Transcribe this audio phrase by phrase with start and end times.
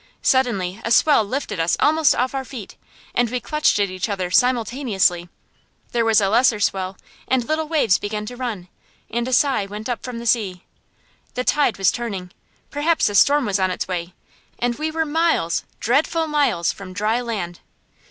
[0.23, 2.75] Suddenly a swell lifted us almost off our feet,
[3.13, 5.29] and we clutched at each other simultaneously.
[5.91, 8.67] There was a lesser swell, and little waves began to run,
[9.11, 10.63] and a sigh went up from the sea.
[11.35, 12.31] The tide was turning
[12.71, 14.15] perhaps a storm was on the way
[14.57, 17.59] and we were miles, dreadful miles from dry land.